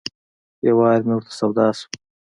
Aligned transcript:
یو 0.65 0.75
وار 0.79 0.99
مې 1.05 1.13
ورته 1.15 1.33
سودا 1.39 1.67
شوه. 1.77 1.87